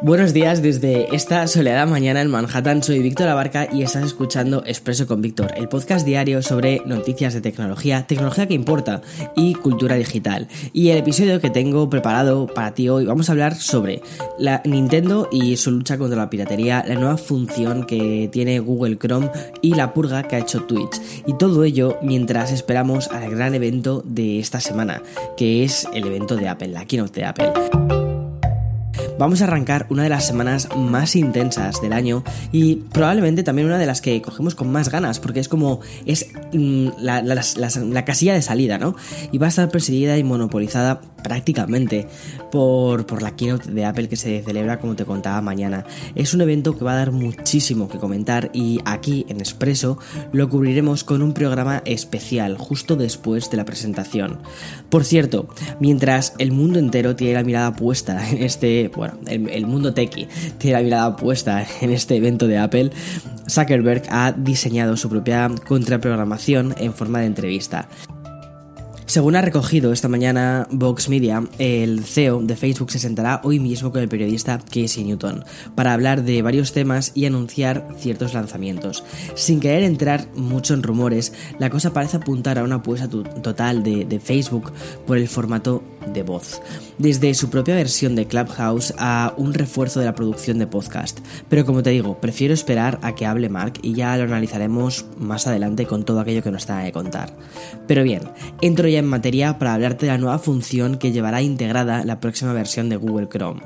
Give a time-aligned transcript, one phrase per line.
[0.00, 2.82] Buenos días desde esta soleada mañana en Manhattan.
[2.82, 7.40] Soy Víctor Abarca y estás escuchando Expreso con Víctor, el podcast diario sobre noticias de
[7.40, 9.02] tecnología, tecnología que importa
[9.36, 10.48] y cultura digital.
[10.72, 14.02] Y el episodio que tengo preparado para ti hoy vamos a hablar sobre
[14.38, 19.30] la Nintendo y su lucha contra la piratería, la nueva función que tiene Google Chrome
[19.60, 21.00] y la purga que ha hecho Twitch.
[21.26, 25.02] Y todo ello mientras esperamos al gran evento de esta semana,
[25.36, 28.01] que es el evento de Apple, la keynote de Apple.
[29.22, 33.78] Vamos a arrancar una de las semanas más intensas del año y probablemente también una
[33.78, 38.42] de las que cogemos con más ganas, porque es como es mm, la, casilla de
[38.42, 38.96] salida, ¿no?
[39.30, 42.06] Y va a estar presidida y monopolizada prácticamente
[42.50, 45.84] por, por, la keynote de Apple que se celebra, como te contaba, mañana.
[46.14, 49.98] Es un evento que va a dar muchísimo que comentar y aquí en Expreso
[50.32, 54.38] lo cubriremos con un programa especial justo después de la presentación.
[54.88, 55.48] Por cierto,
[55.80, 60.78] mientras el mundo entero tiene la mirada puesta en este, bueno, el, mundo techie tiene
[60.78, 62.90] la mirada puesta en este evento de Apple,
[63.48, 67.88] Zuckerberg ha diseñado su propia contraprogramación en forma de entrevista.
[69.12, 73.92] Según ha recogido esta mañana Vox Media, el CEO de Facebook se sentará hoy mismo
[73.92, 79.04] con el periodista Casey Newton para hablar de varios temas y anunciar ciertos lanzamientos.
[79.34, 84.06] Sin querer entrar mucho en rumores, la cosa parece apuntar a una apuesta total de,
[84.06, 84.72] de Facebook
[85.06, 86.60] por el formato de voz,
[86.98, 91.20] desde su propia versión de Clubhouse a un refuerzo de la producción de podcast.
[91.48, 95.46] Pero como te digo, prefiero esperar a que hable Mark y ya lo analizaremos más
[95.46, 97.36] adelante con todo aquello que nos tenga que contar.
[97.86, 98.22] Pero bien,
[98.60, 102.52] entro ya en materia para hablarte de la nueva función que llevará integrada la próxima
[102.52, 103.62] versión de Google Chrome.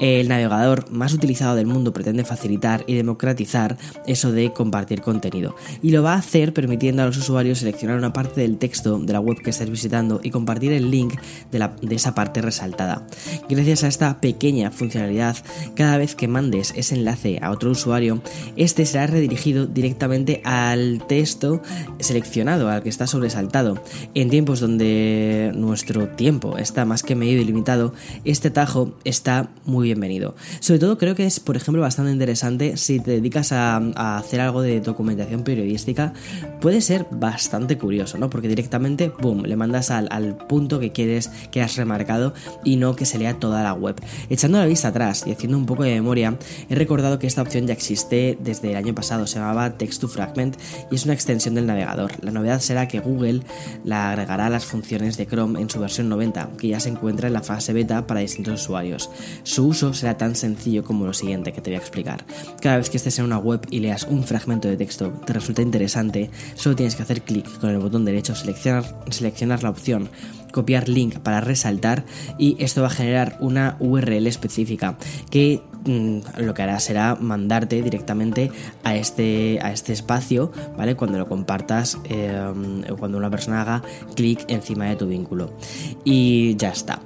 [0.00, 5.90] El navegador más utilizado del mundo pretende facilitar y democratizar eso de compartir contenido, y
[5.90, 9.20] lo va a hacer permitiendo a los usuarios seleccionar una parte del texto de la
[9.20, 11.14] web que estés visitando y compartir el link
[11.50, 13.06] de, la, de esa parte resaltada.
[13.48, 15.36] Gracias a esta pequeña funcionalidad,
[15.74, 18.22] cada vez que mandes ese enlace a otro usuario,
[18.56, 21.62] este será redirigido directamente al texto
[22.00, 23.82] seleccionado, al que está sobresaltado.
[24.14, 27.92] En tiempos donde nuestro tiempo está más que medido y limitado,
[28.24, 30.34] este tajo está muy bienvenido.
[30.60, 33.76] Sobre todo creo que es, por ejemplo, bastante interesante si te dedicas a,
[34.18, 36.12] hacer algo de documentación periodística,
[36.60, 38.30] puede ser bastante curioso, ¿no?
[38.30, 40.08] Porque directamente, boom, le mandas al,
[40.48, 42.34] punto que quieres, que remarcado
[42.64, 43.96] y no que se lea toda la web.
[44.30, 46.36] Echando la vista atrás y haciendo un poco de memoria,
[46.68, 50.08] he recordado que esta opción ya existe desde el año pasado, se llamaba Text to
[50.08, 50.56] Fragment
[50.90, 52.12] y es una extensión del navegador.
[52.22, 53.42] La novedad será que Google
[53.84, 57.28] la agregará a las funciones de Chrome en su versión 90, que ya se encuentra
[57.28, 59.10] en la fase beta para distintos usuarios.
[59.42, 62.24] Su uso será tan sencillo como lo siguiente que te voy a explicar.
[62.60, 65.62] Cada vez que estés en una web y leas un fragmento de texto te resulta
[65.62, 70.08] interesante, solo tienes que hacer clic con el botón derecho, seleccionar, seleccionar la opción
[70.52, 72.04] copiar link para resaltar
[72.38, 74.96] y esto va a generar una URL específica
[75.30, 78.50] que mm, lo que hará será mandarte directamente
[78.84, 80.94] a este, a este espacio, ¿vale?
[80.94, 82.40] Cuando lo compartas, eh,
[82.98, 83.82] cuando una persona haga
[84.14, 85.52] clic encima de tu vínculo.
[86.04, 87.00] Y ya está.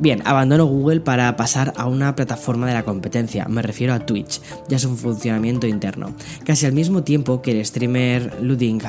[0.00, 4.40] Bien, abandono Google para pasar a una plataforma de la competencia, me refiero a Twitch,
[4.68, 6.14] ya es un funcionamiento interno.
[6.44, 8.80] Casi al mismo tiempo que el streamer Luding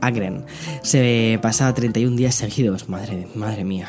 [0.00, 0.44] Agren.
[0.82, 3.88] Se pasaba 31 días seguidos, madre, madre mía,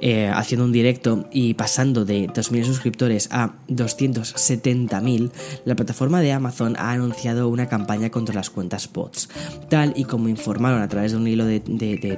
[0.00, 5.30] eh, haciendo un directo y pasando de 2.000 suscriptores a 270.000,
[5.64, 9.28] la plataforma de Amazon ha anunciado una campaña contra las cuentas bots.
[9.68, 11.60] Tal y como informaron a través de un hilo de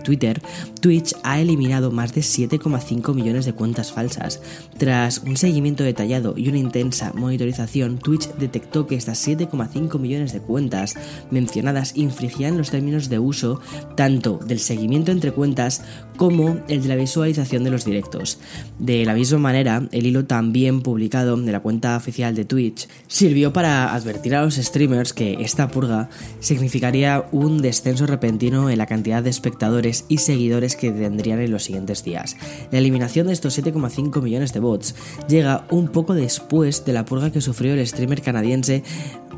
[0.03, 0.41] Twitter,
[0.81, 4.40] Twitch ha eliminado más de 7,5 millones de cuentas falsas.
[4.78, 10.41] Tras un seguimiento detallado y una intensa monitorización, Twitch detectó que estas 7,5 millones de
[10.41, 10.94] cuentas
[11.30, 13.60] mencionadas infringían los términos de uso
[13.97, 15.82] tanto del seguimiento entre cuentas
[16.16, 18.38] como el de la visualización de los directos.
[18.78, 23.53] De la misma manera, el hilo también publicado de la cuenta oficial de Twitch sirvió
[23.53, 26.09] para advertir a los streamers que esta purga
[26.41, 31.65] significaría un descenso repentino en la cantidad de espectadores y seguidores que tendrían en los
[31.65, 32.36] siguientes días.
[32.70, 34.95] La eliminación de estos 7,5 millones de bots
[35.28, 38.83] llega un poco después de la purga que sufrió el streamer canadiense,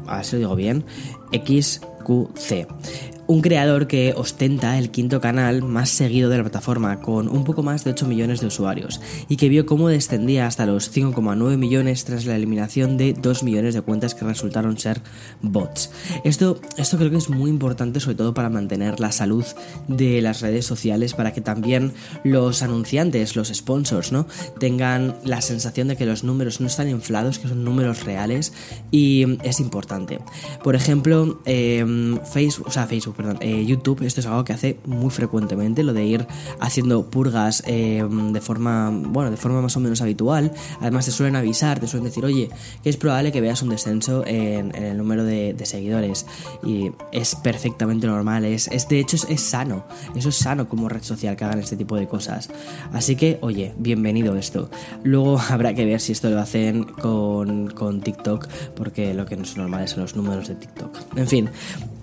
[0.06, 0.84] lo digo bien,
[1.32, 7.44] XQC un creador que ostenta el quinto canal más seguido de la plataforma, con un
[7.44, 11.56] poco más de 8 millones de usuarios, y que vio cómo descendía hasta los 5,9
[11.56, 15.02] millones tras la eliminación de 2 millones de cuentas que resultaron ser
[15.43, 15.90] bots.
[16.25, 19.44] Esto, esto creo que es muy importante, sobre todo para mantener la salud
[19.88, 21.93] de las redes sociales, para que también
[22.25, 24.26] los anunciantes, los sponsors, ¿no?
[24.58, 28.52] tengan la sensación de que los números no están inflados, que son números reales,
[28.90, 30.20] y es importante.
[30.62, 34.78] Por ejemplo, em, Facebook, o sea, Facebook perdón, eh, YouTube, esto es algo que hace
[34.84, 36.26] muy frecuentemente, lo de ir
[36.60, 40.52] haciendo purgas eh, de forma, bueno, de forma más o menos habitual.
[40.80, 42.50] Además te suelen avisar, te suelen decir, oye,
[42.82, 46.26] que es probable que veas un descenso en, el número de, seguidores.
[46.62, 49.84] Y es perfectamente normal, es, es de hecho es, sano,
[50.14, 52.50] eso es sano como red social que hagan este tipo de cosas.
[52.92, 54.70] Así que, oye, bienvenido esto.
[55.02, 59.42] Luego habrá que ver si esto lo hacen con, con TikTok, porque lo que no
[59.42, 61.16] es normal son los números de TikTok.
[61.16, 61.50] En fin,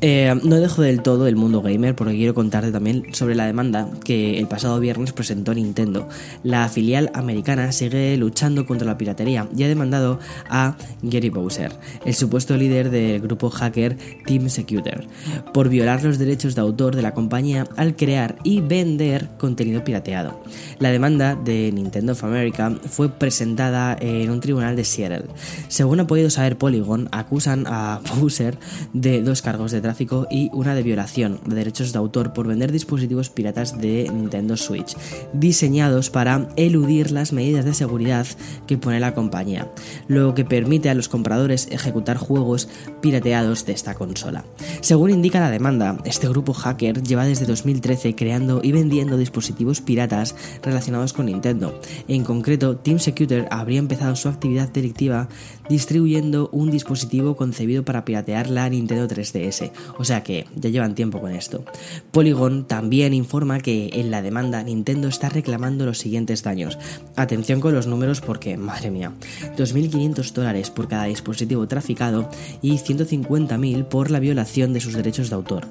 [0.02, 3.90] eh, no dejo del todo el mundo gamer porque quiero contarte también sobre la demanda
[4.04, 6.08] que el pasado viernes presentó Nintendo.
[6.44, 10.20] La filial americana sigue luchando contra la piratería y ha demandado
[10.50, 11.74] a Gary Bowser,
[12.06, 15.08] el supuesto líder del grupo hacker Team Secure,
[15.54, 20.42] por violar los derechos de autor de la compañía al crear y vender contenido pirateado.
[20.80, 25.26] La demanda de Nintendo of America fue presentada en un tribunal de Seattle.
[25.68, 28.58] Según ha podido saber Polygon, acusan a Bowser
[28.94, 29.84] de dos cargos de
[30.32, 34.96] y una de violación de derechos de autor por vender dispositivos piratas de Nintendo Switch,
[35.34, 38.28] diseñados para eludir las medidas de seguridad
[38.68, 39.72] que pone la compañía,
[40.08, 42.70] lo que permite a los compradores ejecutar juegos
[43.02, 44.46] pirateados de esta consola.
[44.82, 50.36] Según indica la demanda, este grupo hacker lleva desde 2013 creando y vendiendo dispositivos piratas
[50.62, 51.80] relacionados con Nintendo.
[52.08, 55.28] En concreto, Team Secure habría empezado su actividad delictiva
[55.70, 61.32] distribuyendo un dispositivo concebido para piratear la Nintendo 3DS, o sea que ya tiempo con
[61.32, 61.64] esto.
[62.12, 66.78] Polygon también informa que en la demanda Nintendo está reclamando los siguientes daños.
[67.16, 69.14] Atención con los números porque, madre mía,
[69.58, 72.30] 2.500 dólares por cada dispositivo traficado
[72.62, 75.68] y 150.000 por la violación de sus derechos de autor.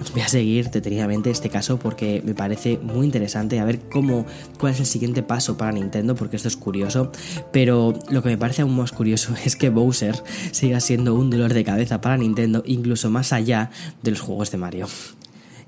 [0.00, 4.26] Os voy a seguir detenidamente este caso porque me parece muy interesante a ver cómo,
[4.58, 7.10] cuál es el siguiente paso para Nintendo porque esto es curioso,
[7.52, 10.22] pero lo que me parece aún más curioso es que Bowser
[10.52, 13.70] siga siendo un dolor de cabeza para Nintendo incluso más allá
[14.02, 14.86] de los juegos de Mario.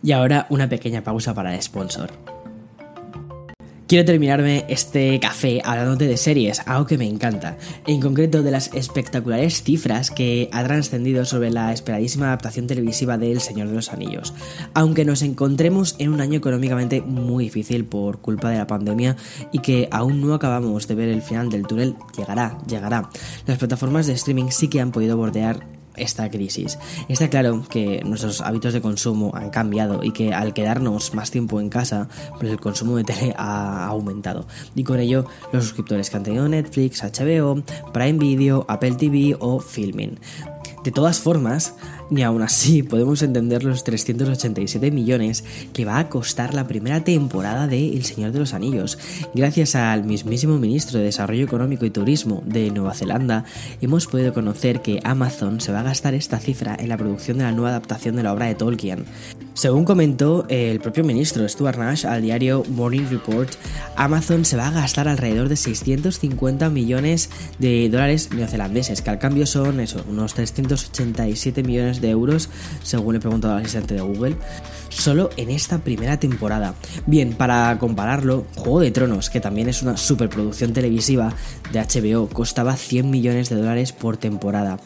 [0.03, 2.11] Y ahora una pequeña pausa para el sponsor.
[3.89, 7.57] Quiero terminarme este café hablándote de series, algo que me encanta,
[7.87, 13.33] en concreto de las espectaculares cifras que ha trascendido sobre la esperadísima adaptación televisiva de
[13.33, 14.35] El Señor de los Anillos.
[14.75, 19.17] Aunque nos encontremos en un año económicamente muy difícil por culpa de la pandemia
[19.53, 23.09] y que aún no acabamos de ver el final del túnel, llegará, llegará.
[23.47, 26.79] Las plataformas de streaming sí que han podido bordear esta crisis.
[27.09, 31.61] Está claro que nuestros hábitos de consumo han cambiado y que al quedarnos más tiempo
[31.61, 32.09] en casa,
[32.39, 34.47] pues el consumo de tele ha aumentado.
[34.75, 37.63] Y con ello, los suscriptores que han tenido Netflix, HBO,
[37.93, 40.19] Prime Video, Apple TV o Filming.
[40.89, 41.75] De todas formas,
[42.09, 45.45] ni aún así podemos entender los 387 millones
[45.75, 48.99] que va a costar la primera temporada de El Señor de los Anillos.
[49.35, 53.45] Gracias al mismísimo ministro de Desarrollo Económico y Turismo de Nueva Zelanda,
[53.83, 57.45] hemos podido conocer que Amazon se va a gastar esta cifra en la producción de
[57.45, 59.05] la nueva adaptación de la obra de Tolkien.
[59.53, 63.51] Según comentó el propio ministro Stuart Nash al diario Morning Report,
[63.97, 69.47] Amazon se va a gastar alrededor de 650 millones de dólares neozelandeses, que al cambio
[69.47, 70.35] son eso, unos
[70.85, 72.49] 387 millones de euros,
[72.83, 74.37] según he preguntado al asistente de Google,
[74.89, 76.75] solo en esta primera temporada.
[77.07, 81.33] Bien, para compararlo, Juego de Tronos, que también es una superproducción televisiva
[81.73, 84.79] de HBO, costaba 100 millones de dólares por temporada.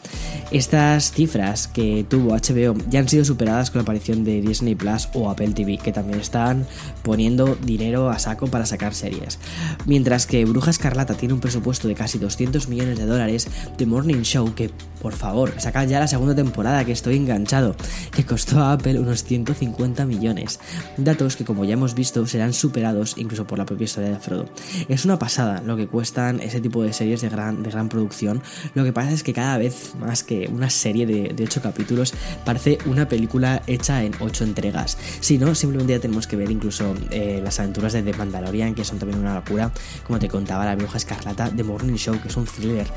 [0.51, 5.09] Estas cifras que tuvo HBO ya han sido superadas con la aparición de Disney Plus
[5.13, 6.67] o Apple TV, que también están
[7.01, 9.39] poniendo dinero a saco para sacar series.
[9.85, 13.47] Mientras que Bruja Escarlata tiene un presupuesto de casi 200 millones de dólares,
[13.77, 14.69] The Morning Show, que
[15.01, 17.75] por favor, ya la segunda temporada, que estoy enganchado,
[18.11, 20.59] que costó a Apple unos 150 millones.
[20.97, 24.45] Datos que como ya hemos visto serán superados incluso por la propia historia de Frodo.
[24.87, 28.41] Es una pasada lo que cuestan ese tipo de series de gran, de gran producción.
[28.75, 32.13] Lo que pasa es que cada vez más que una serie de, 8 capítulos
[32.45, 34.97] parece una película hecha en 8 entregas.
[35.19, 38.85] Si no, simplemente ya tenemos que ver incluso eh, las aventuras de The Mandalorian, que
[38.85, 39.71] son también una locura.
[40.05, 42.87] Como te contaba la bruja escarlata, The Morning Show, que es un thriller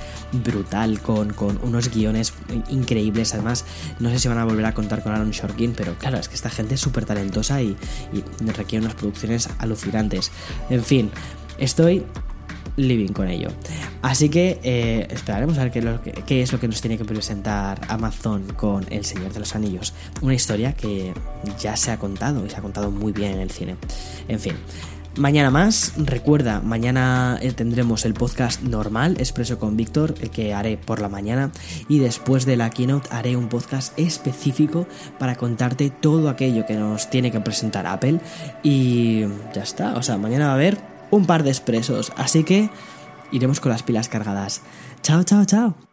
[0.44, 2.32] brutal con, con unos guiones
[2.70, 3.34] increíbles.
[3.34, 3.64] Además,
[3.98, 6.34] no sé si van a volver a contar con Aaron Shorkin, pero claro, es que
[6.34, 7.76] esta gente es súper talentosa y,
[8.12, 10.30] y requiere unas producciones alucinantes.
[10.70, 11.10] En fin,
[11.58, 12.04] estoy
[12.76, 13.48] living con ello.
[14.02, 17.80] Así que eh, esperaremos a ver qué, qué, es lo que nos tiene que presentar
[17.88, 19.94] Amazon con El Señor de los Anillos.
[20.22, 21.12] Una historia que
[21.58, 23.76] ya se ha contado y se ha contado muy bien en el cine.
[24.28, 24.54] En fin.
[25.16, 30.76] Mañana más, recuerda, mañana eh, tendremos el podcast normal, Expreso con Víctor, el que haré
[30.76, 31.52] por la mañana,
[31.88, 34.86] y después de la keynote haré un podcast específico
[35.18, 38.20] para contarte todo aquello que nos tiene que presentar Apple,
[38.62, 39.22] y
[39.54, 40.76] ya está, o sea, mañana va a haber
[41.10, 42.68] un par de expresos, así que
[43.32, 44.60] iremos con las pilas cargadas.
[45.00, 45.85] Chao, chao, chao.